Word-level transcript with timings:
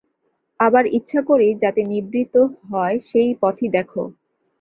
আবার 0.59 0.83
ইচ্ছা 0.97 1.19
করেই 1.29 1.53
যাতে 1.63 1.81
নিবৃত্ত 1.83 2.35
হয় 2.69 2.97
সেই 3.09 3.29
পথই 3.41 3.67
দেখো। 3.69 4.01